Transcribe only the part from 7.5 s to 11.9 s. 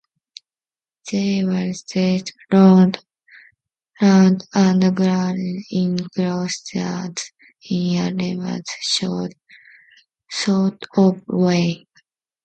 in a nebulous sort of way.